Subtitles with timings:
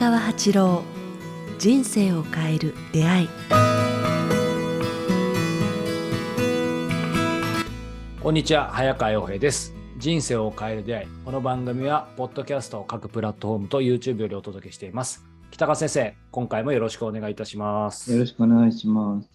[0.00, 0.82] 川八郎
[1.58, 3.28] 人生を変える出会い。
[8.22, 9.74] こんにちは早川洋平です。
[9.98, 11.08] 人生を変える出会い。
[11.26, 15.22] この番組はポッドキャストを各プラットフォームと YouTube よりお届けしています。
[15.50, 18.10] 北川先生今回もよろしくお願いいたします。
[18.10, 19.28] よろしくお願いします。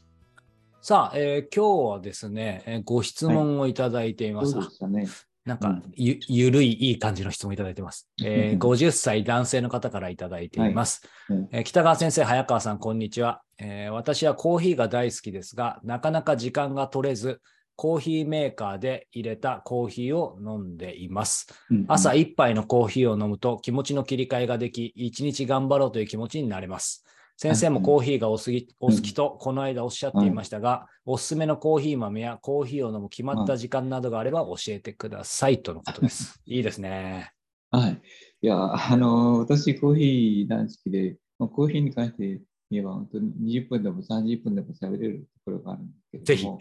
[0.82, 5.08] さあ、えー今日はですね、えーご質問をいただいています、そうでしたね？
[5.46, 5.84] なんかうん。
[5.96, 17.42] ゆゆるいいい感じの質問いただいてます、えー50歳男性の方からいただいています、うんえー北川先生、早川さん、こんにちは、えー私はコーヒーが大好きですが、なかなか時間が取れず、
[17.76, 21.48] コーヒーメーカーで入れたコーヒーを飲んでいます。
[21.70, 21.86] うん。
[21.88, 27.06] 朝一杯のコーヒーを飲むと気持ちの切り替えができ、一日頑張ろうという気持ちになれます。
[27.38, 36.42] 先生もコーヒーがお好きお好きとこの間おっしゃっていましたが、おすすめのコーヒー豆やコーヒーを飲む決まった時間などがあれば教えてくださいとのことです。
[36.48, 37.34] いいですね。
[37.72, 38.02] はい。
[38.42, 46.48] いや、あの、私、コーヒー大好きで、まあコーヒーに関して言えば、本当に20分でも30分でも喋れるところがあるんですけぜひ。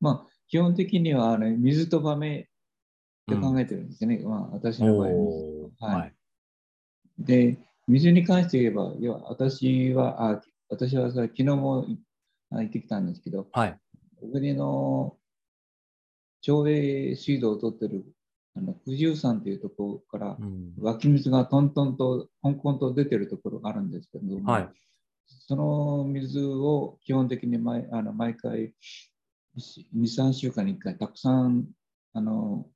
[0.00, 2.44] まあ、基本的には、あの水と豆っ
[3.28, 4.18] て考えてるんですね。
[4.24, 5.88] まあ、私の場合は。
[5.92, 6.14] はいはい。
[7.20, 11.86] で、水に関して言えば、要は私は、あ私はさ昨日も
[12.50, 13.78] あ行ってきたんですけど、はい。
[14.20, 15.16] 小国の
[16.42, 18.04] 町営水道を取ってる
[18.56, 24.68] あの九十山というところからうん湧き水がトントンとコンコンと出てるところがあるんですけども、はい。
[25.26, 28.72] その水を基本的に毎あの毎回
[29.58, 31.66] 23週間に1回たくさん
[32.12, 32.66] あの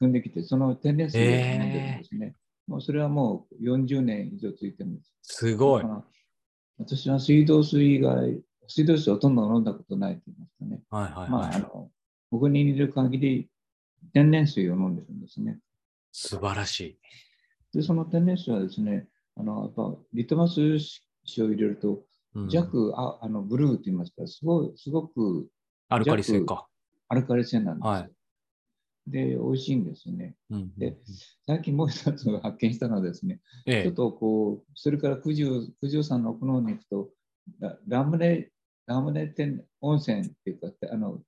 [0.00, 2.34] 汲んできてその天然水を飲んでるんですね。
[2.68, 5.12] もうそれはもう40年以上ついてるんです。
[5.22, 5.84] すごい
[6.78, 10.80] 私は水道水以外、水道水ほとんど飲んだことないと言いますかね。
[10.90, 11.54] はいはいまあ、はい。
[11.56, 11.90] あの、
[12.30, 13.50] 僕にいる限り
[14.12, 15.58] 天然水を飲んでるんですね。
[16.12, 16.98] 素晴らしい。
[17.74, 20.60] で、その天然水はですね、あの、やっぱリトマス
[21.34, 25.48] 紙を入れるとうん弱、ああのブルーと言いますか、すごい、すごく
[25.88, 26.68] アルカリ性か。
[27.08, 27.90] アルカリ性なんですよ。
[27.90, 28.10] はい
[29.10, 30.34] で、美味しいんですよね。
[30.50, 30.96] うんで
[31.46, 33.82] 最近もう一つ発見したのはですね、ええ。
[33.84, 37.10] ちょっとこう、それから九十九十山の奥の方に行くと、
[37.60, 38.50] ララムネ、
[38.86, 41.20] ラムネ天温泉っていうか、あの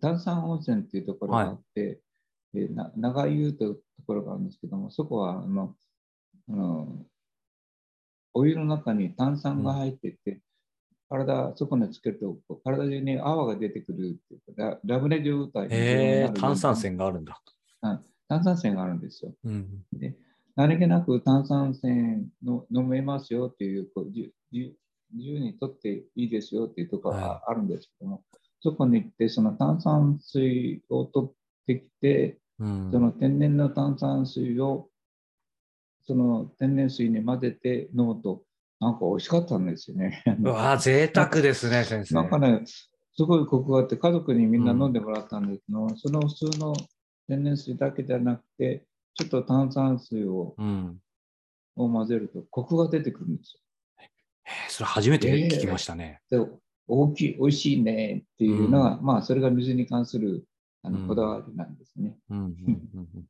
[0.00, 2.00] 炭酸温泉っていうところがあって、
[2.52, 5.74] でな長湯というところがあるんですけども、そこはあの
[6.48, 7.06] あの
[8.34, 10.40] お湯の中に炭酸が入っていて、
[11.14, 17.40] 体、そこにつけると、こう体中に泡が出てくるっていうか、ララムネ状態にへえ炭酸泉があるんだ。
[18.28, 19.32] 炭酸泉があるんですよ。
[19.44, 19.84] うん。
[19.92, 20.16] で
[20.56, 24.76] 何気なく炭酸泉の飲めますよっていう、こうじゅじゅ
[25.12, 28.24] 自由にとっていいですよっていうところはがあるんですけども、
[28.60, 31.32] そこに行って、その炭酸水を取っ
[31.66, 34.88] てきて、うんその天然の炭酸水を
[36.06, 38.42] その天然水に混ぜて飲むと、
[38.84, 40.22] なんか美味しかったんですよね。
[40.42, 42.14] うわー贅沢ですね、先生。
[42.16, 42.64] なんかね、
[43.16, 46.74] すごいコクがあって、家族にみんな飲んでもらったんですけど、その普通の
[47.26, 48.84] 天然水だけじゃなくて、
[49.14, 51.00] ちょっと炭酸水をうん。
[51.76, 53.58] を混ぜるとコクが出てくるんです
[53.98, 56.20] えーそれ初めて聞きましたね。
[56.30, 56.44] よ。
[56.46, 56.52] で、
[56.86, 60.44] 大きい、美味しいねっていうのは、まあ、それが水に関する
[60.84, 62.16] あうんのこだわりなんですね。
[62.30, 63.24] うんうんうんうん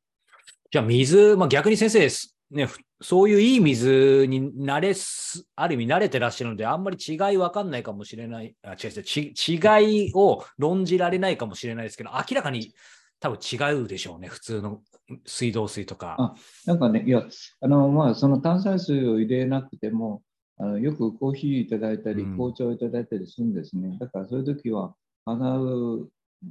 [0.70, 12.72] じゃあ水、まあ、逆に先生、すね、ふそういういい水に慣れす、ある意味慣れてらっしゃるので、あんまり違い分かんないかもしれない、あ違う違うち違いを論じられないかもしれないですけど、明らかに
[13.20, 14.82] 多分違うでしょうね、普通の
[15.26, 16.16] 水道水とか。
[16.18, 16.34] あ
[16.66, 17.24] なんかね、いや、
[17.60, 20.22] あの、まあ、その炭酸水を入れなくても、
[20.56, 23.96] あのよくコーヒーいただいたり、うん紅茶をいただいたりするんですね。
[23.98, 24.94] だから、そういう時は、
[25.24, 26.06] 花を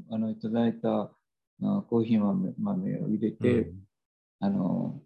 [0.10, 1.12] あのいただいた
[1.62, 3.84] あコーヒー豆豆を入れて、うん
[4.40, 5.00] あの、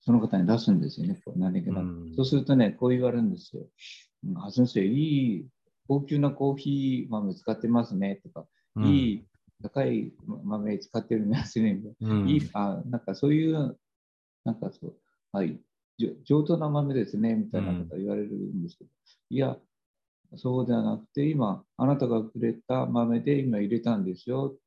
[0.00, 1.80] その方に出すんですよね、何気なく。
[1.80, 3.66] うんそうするとね、こう言われるんですよ。
[4.26, 5.46] うんあ先生、いい
[5.88, 8.46] 高級なコーヒー豆使ってますねとか、
[8.76, 9.24] うんいい
[9.62, 11.80] 高い豆使ってるんですね。
[12.00, 13.78] うんいいあなんかそういう、
[14.44, 14.94] なんかそう、
[15.32, 15.60] はい、
[16.24, 18.90] 上等な豆ですね、みたいなこと言われるんですけど、
[19.30, 19.56] いや、
[20.36, 24.58] そうではなくて、今、あなたがくれた豆で今入れたんですよっ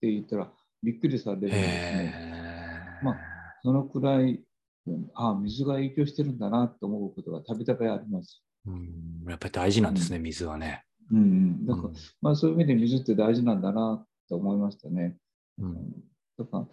[0.00, 0.52] て言ったら、
[0.82, 3.00] びっくりされるんですね。
[3.02, 3.18] まあ
[3.62, 4.40] そのくらい、
[4.88, 5.10] うん。
[5.14, 8.42] あ水が影響してるんだなと思うことがたびたびあります。
[8.66, 9.24] うん。
[9.28, 10.84] やっぱり大事なんですね、水はね。
[11.10, 11.94] うんうん、だから、うん。
[12.20, 15.16] まあ、そういう意味で水って大事なんだなと思いましたね。
[15.58, 15.90] うん。
[16.38, 16.66] だから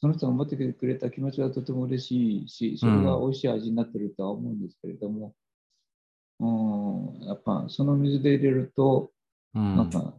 [0.00, 5.34] その人が持ってくれた気持ちはとても嬉しいし、それが美味しい味になってるとは思うんですけれども、
[6.38, 9.10] うん、やっぱその水で入れると、
[9.54, 9.76] うん。
[9.76, 10.14] なんか、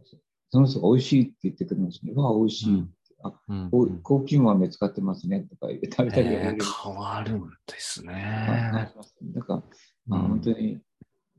[0.50, 2.12] その人が美味しいって言ってくれますね。
[2.14, 2.86] うわ、美味しい。
[3.48, 4.00] うんあ、うん。
[4.02, 8.92] 高級豆使ってますねとか言って食べたりへー変わるんですはいね。
[9.34, 9.62] だから、
[10.06, 10.28] まあ、うん。
[10.28, 10.80] 本当に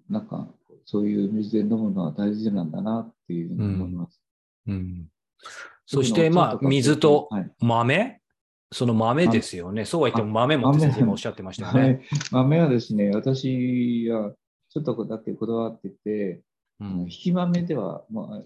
[0.10, 0.48] なんか
[0.86, 4.22] そういう水で飲むのは大事なんだなっていうふうに思います。
[4.68, 5.08] うん。
[5.86, 7.52] そして、まあ、水とはい。
[7.60, 8.20] 豆？
[8.76, 9.86] その豆ですよね。
[9.86, 11.80] そうは言っても豆も先生もおっしゃってましたよね。
[11.80, 12.02] はい、
[12.32, 14.34] 豆はですね、私は
[14.70, 16.42] ちょっとだけこだわってて、
[16.80, 17.02] うん。
[17.02, 18.42] 引き豆では、まあ、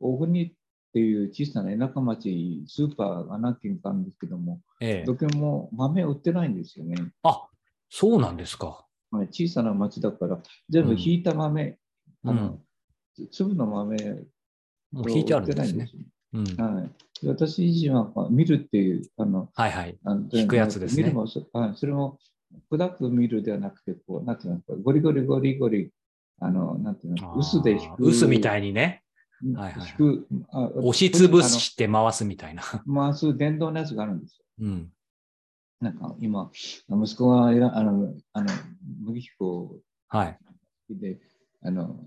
[0.00, 0.54] 小国
[0.92, 6.96] っていう小さな田舎町、スーパーが何軒かあるんですけども、ええどこも豆売ってないんですよね。
[7.22, 7.48] あ
[7.88, 8.84] そうなんですか。
[9.10, 11.78] まあ小さな町だから、全部引いた豆、
[12.24, 12.58] うんあの
[13.30, 13.96] 粒の豆
[14.92, 15.90] もう引いてあるんですね。
[16.32, 16.90] 売ってうんはい、
[17.22, 19.98] で私自身はまあミルっていう、あの、はいはい。
[20.04, 22.18] あの引くやつですねミルもそ,、はい、それも
[22.70, 25.90] 砕くミルではなくて、こう、なんていうのか、ゴリゴリゴリゴリ、
[26.40, 28.04] あの、なんていうの、薄で引く。
[28.04, 28.60] 薄みたい。
[28.60, 29.01] いにね。
[29.54, 29.94] はいはい
[30.74, 32.62] 押しつぶして回すみたいな。
[32.86, 34.44] 回す電動のやつがあるんですよ。
[34.60, 34.92] うん。
[35.80, 36.50] なんか今、
[36.88, 38.48] 息子が選あの、あの、
[39.00, 40.38] 麦彦はい。
[40.90, 41.20] で、
[41.62, 42.06] あの、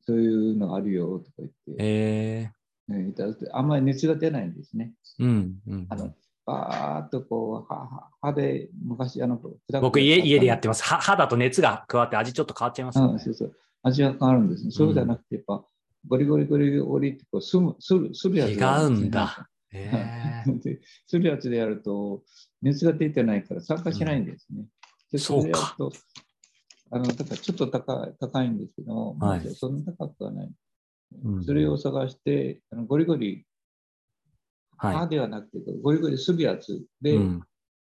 [0.00, 2.50] そういうのがあるよとか言って、え
[2.88, 4.94] ねいただいてあんまり熱が出ないんですね。
[5.20, 5.60] ー、うん。
[5.66, 6.12] うんあの、
[6.44, 9.40] バーっとこう、はは歯で昔、あの、
[9.80, 10.82] 僕家、家でやってます。
[10.82, 13.56] は歯だと熱が加わって味ちょっと変わっちゃいますよねうん、そうそう。
[13.82, 14.70] 味が変わるんですね。
[14.70, 15.64] そうじゃなくて、やっぱ、
[16.06, 19.48] ゴリゴリゴリゴリってこう、すむ、する、するやつね違うんだ。
[19.74, 22.22] えー、でするやつでやると、
[22.60, 24.66] 熱が出てないから参加しないんですね。
[25.10, 25.92] でそうかれやると
[26.90, 30.52] あの、だからちょっと高い高いんですけども、はいまあそんな高くはない。
[31.24, 33.46] うんそれを探して、あのゴリゴリ、
[34.76, 36.86] 歯はではなくて、ゴリゴリするやつい。
[37.00, 37.42] で、うん。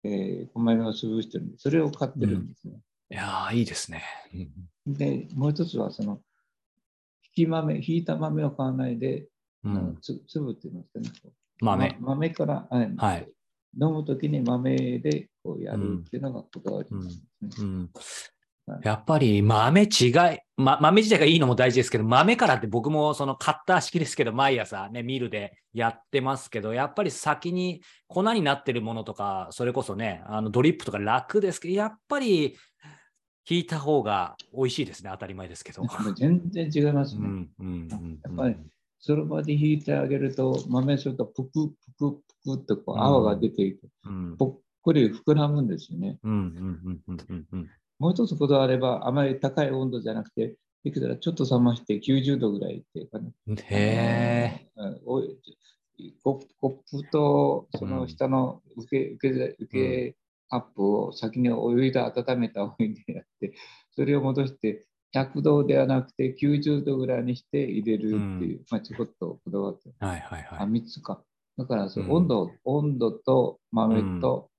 [0.04, 2.80] えー、米を潰してるんで、それを買ってるんですね。
[3.10, 4.02] いやー、いいですね。
[4.34, 6.20] うんで、もう一つは、その、引
[7.44, 9.26] き豆、引いた豆を買わないで、
[9.64, 9.98] うん。
[10.00, 11.32] つ粒って言いますかね。
[11.60, 11.96] 豆。
[12.00, 13.28] ま豆から、はいはい
[13.80, 17.48] 飲むときに豆でこうやるっていうのがこだわりですね。
[17.58, 17.88] うんはい
[18.82, 20.12] やっぱり豆違い、
[20.58, 32.58] ま、豆自体がいいのも大事ですけど、豆からって僕もそのカッター式ですけど、毎朝ね、ミルでやってますけど、やっぱり先に粉になってるものとか、それこそね、あのドリップとか楽ですけど、やっぱり
[33.48, 35.82] 引いた方が美味しいですね、当たり前ですけど。
[36.16, 37.20] 全然違いますね。
[37.24, 38.56] うんうんうんやっぱり
[39.00, 46.18] その場で引いてあげると、豆するとぷくぷくぷくっとこう泡が出ていて、うんぽっこり膨らむんですよね。
[46.22, 46.40] うんうんう
[46.90, 50.54] んうんうんうんもう一つこだわれば、あまり高い温度じゃなくて、
[50.84, 53.32] できたらちょっと冷まして90度ぐらいっていうかね。
[53.64, 54.68] へ
[56.22, 60.16] ココップとその下の受け受け受け
[60.48, 63.54] カップを先にお湯で温めたお湯でやって、
[63.94, 68.14] それを戻して100度ではなくて90度ぐらいにして入れるって
[68.44, 70.68] いう、まあ、ちょこっとこだわって、はいはいはあ、い。
[70.68, 71.22] 3つか。
[71.56, 74.50] だからそう、うん温度、温度と豆と、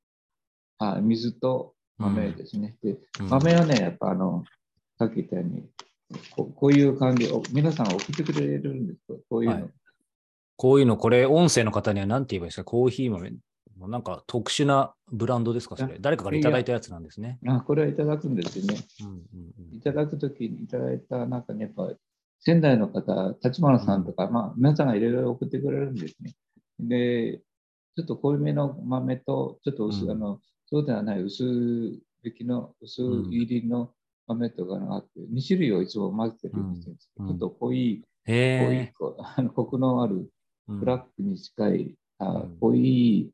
[0.79, 2.77] あ水と豆ですね。
[2.83, 4.43] でうん豆はね、やっぱあの、
[4.97, 5.69] さっき言ったように、
[6.31, 9.19] ここういう感じを皆さん送ってくれるんですよ。
[9.29, 9.55] こういうの。
[9.55, 9.69] はい
[10.61, 12.63] こういうの、これ、音声の方には何て言えばいいですか？
[12.65, 13.31] コーヒー豆。
[13.87, 15.97] なんか特殊なブランドですかそれ？
[15.99, 17.39] 誰かからいただいたやつなんですね。
[17.47, 18.75] あこれはいただくんですよね。
[19.01, 21.89] うんうんいただくときにいただいた中にやっぱ
[22.41, 26.33] 仙台の方、立花さんとか、まあ皆さんがいろいろ送ってくれるんですね。
[26.79, 27.39] で、
[27.95, 32.01] ちょっと濃いめの豆と、ちょっと薄、うんあのそうではない薄引
[32.37, 33.91] きの薄入りの
[34.27, 36.95] 豆とかがあって、2種類をいつも混ぜてるんですよ。
[37.19, 38.93] うんちょっと濃い、濃い
[39.37, 40.29] あのコクのある
[40.69, 40.71] え。
[40.71, 43.31] ブラックに近い、あうん濃い、引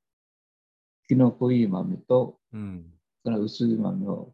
[1.07, 2.85] きの濃い豆と、うん。
[3.23, 4.33] その薄い豆を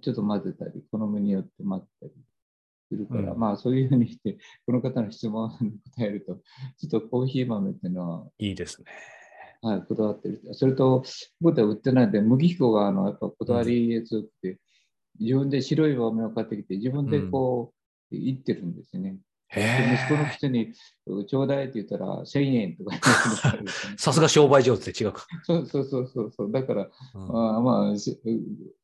[0.00, 2.12] ちょっと混ぜたり、好みによって混ぜたり
[2.88, 6.36] するから、うんまあそういうふうにして、この方の質問に答えると、
[6.78, 8.86] ちょっとコーヒー豆っていうのは、いいですね。
[9.60, 10.40] はい、こだわってる。
[10.52, 11.02] それと、
[11.40, 14.58] 僕では売ってないんで、麦彦があのやっぱこだわり強くて、
[15.18, 17.72] 自分で白い豆を買ってきて、自分でこ
[18.12, 19.18] う、いってるんですよね。
[19.50, 20.30] 息子のえ。
[20.30, 20.74] くせに、
[21.26, 23.00] ちょうだいって言ったら1000円とかね
[23.96, 25.26] さすが商売上手で違うか。
[25.44, 26.52] そうそうそうそう。
[26.52, 28.20] だから、うんまあまあ、し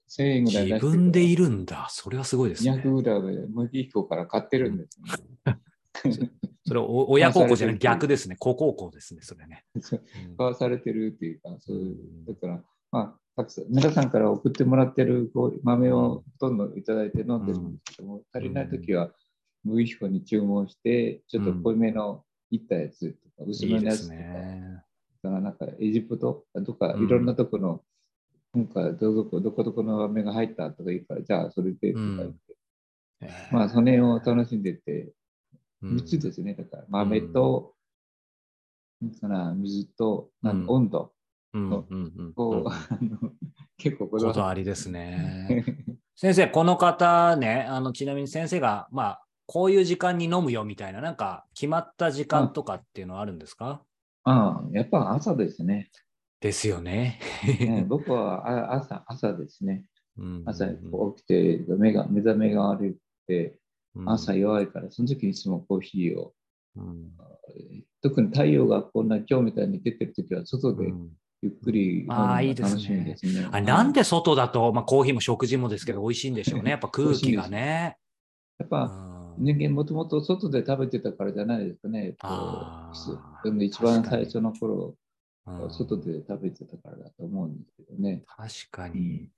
[0.09, 1.87] 1000円ぐらい出自分でいるんだ。
[1.91, 2.83] それはすごいですね。
[2.83, 5.55] 200グラムで麦彦から買ってるんですよ、
[6.67, 8.37] それお親孝行じゃなく逆ですね。
[8.37, 9.65] 子孝行ですね、それね。
[10.39, 15.31] 買わされてるっていうか、そういううんだから、まあ、たくさん皆さんから送ってもらってる
[15.63, 19.11] 豆をほとんどいただいて飲んでるんですけども、足りないときは
[19.65, 24.83] 麦彦に注文して、ちょっと濃いめのいったやつとか、薄めのやつとか、ね。
[25.23, 27.83] だからなんかエジプトとかいろんなとこの、
[28.55, 35.13] なんかどこどこどこの豆が入ったとか言うから、じゃあそれでとか言って、まあその辺を楽しんでて、
[35.83, 35.97] うん。
[35.97, 36.55] 3つですね。
[36.55, 37.75] だから豆と
[39.13, 40.65] その水と、うん。
[40.69, 41.13] 温度。
[41.53, 41.85] うんう
[43.77, 45.65] 結構こだこわだわりですね。
[46.17, 53.83] 先生、この方ね、あのちなみに先生が、まあ、こういう時間に飲むよみたいな、なんか決まった時間とかっていうのはあるんですか？
[54.25, 55.91] ああやっぱ朝ですね。
[56.41, 57.21] ですよね。
[57.61, 59.85] ね 僕はあ朝朝ですね。
[60.17, 60.77] うん朝起
[61.23, 63.59] きて目が目覚めが悪くて、
[63.95, 66.33] うん朝弱いから、その時にいつもコーヒーを、
[66.77, 67.11] うん
[68.03, 71.11] 特に太陽がこんな今日みたいに出てる時は、外でうん
[71.43, 73.49] ゆっくり飲むのあがあいいですねですね。
[73.53, 76.71] あなんで外だと、まあ、コーヒーも食事もですけど、美味しいんでしょうね。
[76.71, 77.97] やっぱ空気がね。
[78.59, 82.07] やっぱうん人間もともと外で食べてたからじゃないですかね。
[82.07, 82.93] えっとあ
[83.61, 84.95] 一番最初の頃、うん
[85.69, 88.23] 外で食べてたからだと思うんですけどね。
[88.27, 89.29] 確かうにん。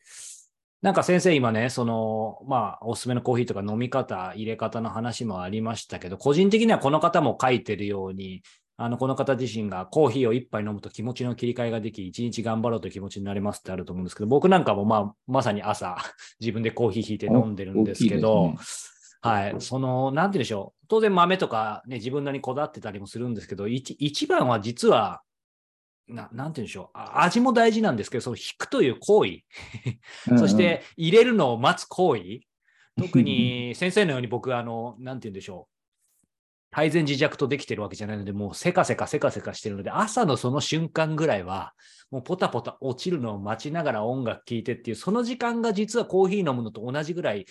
[0.80, 8.42] なんか先生、今ね、その、まあ、おすすめのコーヒーとか飲み方、入れ方の話もありましたけど、個人的にはこの方も書いてるように、
[8.76, 15.96] あの、この方自身がコーヒーを一杯飲むと気持ちの切り替えができ、一日頑張ろうという気持ちになりますってあると思うんですけど、僕なんかもまあ、まさに朝、
[16.38, 18.95] 自分でコーヒーひいて飲んでるんですけ大ど、きいです
[19.26, 20.86] はい、その、なんて言うんでしょう。
[20.88, 25.22] 当然豆とかね、自分なりにこだわってたりもするんですけど、一一番は実は、
[26.08, 26.98] ななんて言うんでしょう。
[26.98, 29.30] あ味も大事なんですけど、その引くという行為、
[30.30, 32.40] うんそして入れるのを待つ行為、
[32.98, 35.76] 特に先生のように僕、あの、なんて言うんでしょう。
[36.70, 41.72] 改善自弱とできてるわけじゃないので、もうせかせかせかせかしてるので、朝のその瞬間ぐらいは、
[42.10, 47.46] もうポタポタ落ちるのを待ちながら音楽聴いてっていう、その時間が実はコーヒー飲むのと同じぐらい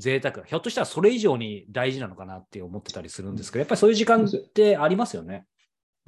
[0.00, 0.44] 贅沢。
[0.44, 5.46] ひょっとしたらそれ以上に大事なのかなって思ってたりするんですけど、やっぱりそういう時間ってありますよね。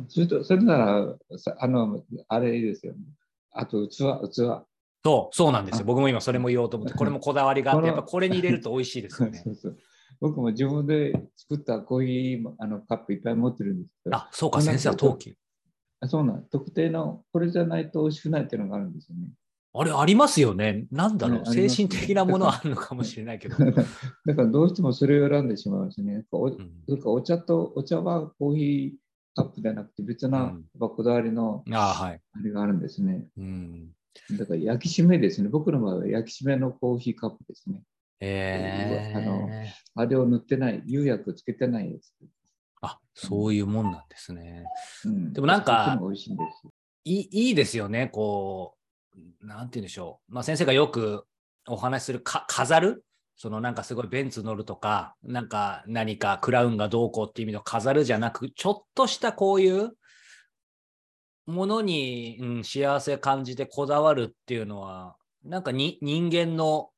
[0.09, 2.95] それとそれなら、さあの、あれですよ。
[3.53, 3.97] あと、器、
[4.31, 4.65] 器。
[5.05, 5.81] そう、そうなんですよ。
[5.83, 9.51] あ僕も今それも言おうと思って、これもこだわりがあって、やっぱこれに入れると美味しいですよね そ。
[9.51, 9.79] うそう
[10.21, 15.37] 僕も自分で作ったコーヒーもあのカップいっぱい持ってるんですけど、あ、そうか、先生は陶器。
[16.01, 19.29] あそうなん特定のこれじゃないと美味しくないっていうのがあるんですよね。
[19.75, 20.87] あれ、ありますよね。
[20.91, 23.57] なんだろう、精ねあります神的なものはあるのかもしれないけど。
[23.65, 23.83] だか
[24.27, 26.25] らどうしてもそれを選んでしまうんですね。
[26.31, 28.93] おうんからお茶と、お茶はコーヒー
[29.35, 33.27] カップじゃなくて別な、うんこだわりのあれがあるんですね。
[33.39, 33.91] うん。
[34.39, 35.49] だから焼き締めですね。
[35.49, 37.83] 僕の場合は焼き締めのコーヒーカップですね。
[38.21, 42.13] えあのー、あれを塗ってない、釉薬つけてないやつ。
[42.83, 44.65] あ、そういうもんなんですね。
[45.07, 45.99] うん、でもなんか
[47.05, 48.82] いいいですよね、こう、
[49.41, 50.35] なんて言うんでしょう。
[50.35, 51.25] まあ、先生がよく
[51.69, 53.05] お話しするか飾る？
[53.37, 59.91] そのなんかすごいベンツ乗るとか、なんか何かクラウンがどうこうっていう意味の飾るじゃなく、ちょっとしたこういう
[61.47, 66.91] ものに、うん、幸せ感じてこだわるっていうのは、なんかに人間の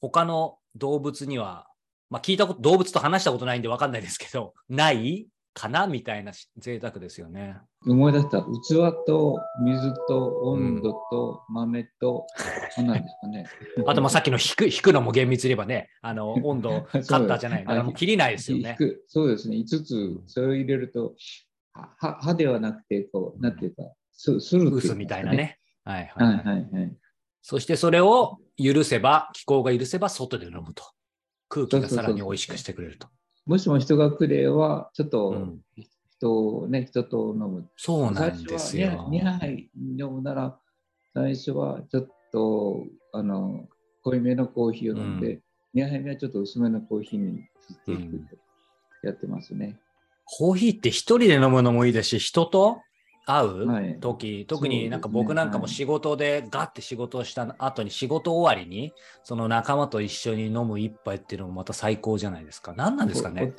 [0.00, 1.66] 他の動物には、
[2.08, 5.26] まあ聞いたこと、動物と話したことないんでわかんないですけど、ない？
[5.54, 7.56] かなみたいな贅沢ですよね。
[7.86, 8.42] 思い出した。
[8.42, 12.26] 器と水と温度と豆と、
[12.70, 13.46] そんなんですかね。
[13.86, 17.64] あと、まあさっきの引く引くのも厳密に言えばね、あの 温度、カッターじゃない。
[17.64, 18.76] だからもう切りないですよね。
[19.06, 19.56] そうですね。
[19.56, 21.14] 5つ、それを入れると、
[21.72, 25.32] はは歯ではなくて、こう、なんていうか、すするっていうか薄みたいな。
[25.32, 25.60] ね。
[25.84, 26.24] はいは。
[26.24, 26.96] はいいはいはい。
[27.42, 30.84] そしてそれを許せば、気候が許せば外で飲むと。
[31.48, 33.08] 空気がさらに美味しくしてくれると。
[33.46, 35.60] もしも人が来れば、ちょっうとん
[36.18, 37.68] 人をね、人と飲む。
[37.76, 38.88] そうなんですよ。
[39.10, 40.58] 2杯飲むなら、
[41.12, 43.68] 最初はちょっと、あの、
[44.02, 45.40] 濃いめのコーヒーを飲んで、
[45.74, 48.18] 2杯目はちょっと薄めのコーヒーにしていく
[49.02, 49.78] とやってますね。
[50.24, 52.78] コーヒーって一人で飲むのもいいですし、人と
[53.26, 62.74] 会うはい時、特になんか僕なんかもはい仕事でガッて仕事をした後に仕事終わりに、その仲間と一緒に飲む一杯っていうのもまた最高じゃないですか。
[62.76, 63.52] 何なんですかね。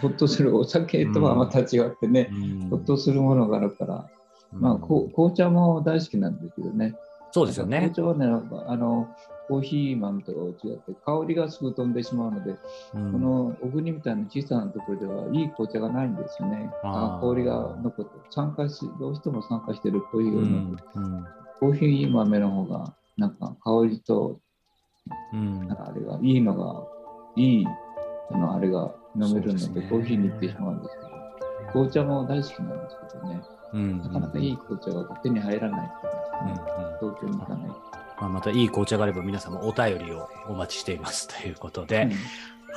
[0.00, 2.34] ほっとするお酒とはまた違ってね、う
[2.66, 4.08] んほっとするものがあるから、
[4.52, 6.94] まあ、うんこう紅茶も大好きなんですけどね。
[7.32, 7.94] そうですよね紅。
[7.94, 8.26] 茶はね、
[8.66, 9.08] あの、
[9.48, 12.56] コーヒー豆と違って、香りがすぐ飛んでしまうので、
[12.94, 13.12] うん。
[13.12, 16.70] この小国みたいな小さなところではいい紅茶がないんですよね。
[16.82, 21.26] あ香りが残って、酸化し、どうしても酸化してるコーヒーうよりも、んうん。
[21.60, 24.40] コーヒー豆の方が、なんか香りと、
[25.32, 25.68] うん。
[25.68, 26.84] なんかあれが、いいのが、
[27.36, 27.66] いい、
[28.30, 29.88] そのあれが飲めるので、ね。
[29.88, 33.42] コーヒーに行ってしまうんですけど、紅茶も大好きなんですけどね、
[33.74, 36.06] うんなかなかいい紅茶が手に入らないって
[36.42, 36.56] うんうん。
[37.14, 38.05] 東京に行かない。
[38.20, 42.12] まあ、またいい紅茶があれば皆様お便りをお待ちしていますということで、うん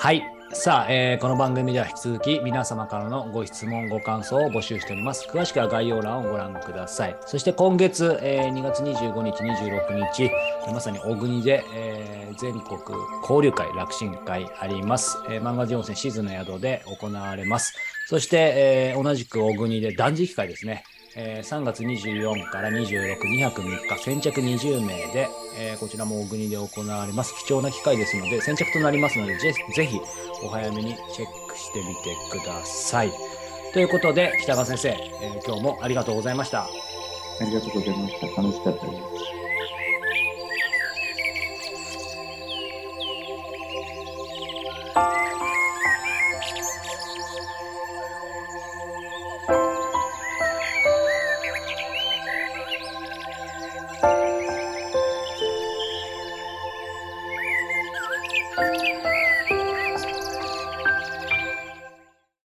[0.01, 0.23] はい。
[0.53, 5.27] さあ、えーこの番組では引き続き皆様からのご質問、ご感想を募集しております。
[5.29, 7.17] 詳しくは概要欄をご覧ください。
[7.25, 10.31] そして今月、えー2月25日、26日、
[10.71, 12.79] まさに小国で、えー全国
[13.23, 15.17] 交流会、楽神会あります。
[15.29, 17.73] えー、漫画寺温泉静の宿で行われます。
[18.07, 20.85] そして、えー同じく小国で断食会ですね。
[21.15, 27.33] えー3月24から26、2泊3日、先着20名で、えーこちらも小国で行われます。
[27.45, 29.99] 貴重な機会ですので、先着となりますので、ぜぜひ
[30.43, 33.11] お早めにチェックしてみてください。
[33.73, 36.63] ということで、北川先生、えー今日もありがとうございました。
[36.63, 36.69] あ
[37.43, 38.41] りがとうございました。
[38.41, 38.99] 楽しかったです。